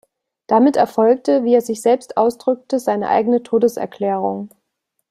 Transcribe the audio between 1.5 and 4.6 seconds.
er sich selbst ausdrückte, seine eigene Todeserklärung.